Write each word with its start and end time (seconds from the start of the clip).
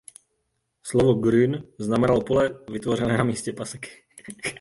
Slovo 0.91 1.13
Grün 1.15 1.63
znamenalo 1.77 2.21
pole 2.25 2.55
vytvořené 2.69 3.17
na 3.17 3.23
místě 3.23 3.53
paseky. 3.53 3.89